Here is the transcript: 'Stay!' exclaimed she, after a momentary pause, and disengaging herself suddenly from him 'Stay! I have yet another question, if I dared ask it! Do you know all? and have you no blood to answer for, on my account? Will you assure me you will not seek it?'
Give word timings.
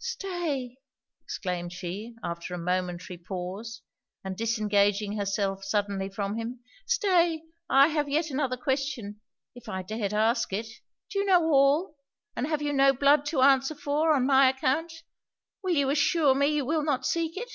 'Stay!' 0.00 0.76
exclaimed 1.22 1.72
she, 1.72 2.16
after 2.24 2.52
a 2.52 2.58
momentary 2.58 3.16
pause, 3.16 3.80
and 4.24 4.36
disengaging 4.36 5.16
herself 5.16 5.62
suddenly 5.62 6.08
from 6.08 6.36
him 6.36 6.58
'Stay! 6.84 7.44
I 7.70 7.86
have 7.86 8.08
yet 8.08 8.28
another 8.28 8.56
question, 8.56 9.20
if 9.54 9.68
I 9.68 9.82
dared 9.82 10.12
ask 10.12 10.52
it! 10.52 10.66
Do 11.12 11.20
you 11.20 11.24
know 11.24 11.44
all? 11.48 11.96
and 12.34 12.48
have 12.48 12.60
you 12.60 12.72
no 12.72 12.92
blood 12.92 13.24
to 13.26 13.42
answer 13.42 13.76
for, 13.76 14.12
on 14.16 14.26
my 14.26 14.48
account? 14.48 14.92
Will 15.62 15.76
you 15.76 15.88
assure 15.90 16.34
me 16.34 16.48
you 16.48 16.64
will 16.64 16.82
not 16.82 17.06
seek 17.06 17.36
it?' 17.36 17.52